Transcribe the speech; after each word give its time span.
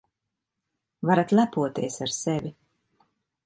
Varat 1.09 1.33
lepoties 1.39 2.01
ar 2.07 2.11
sevi. 2.21 2.51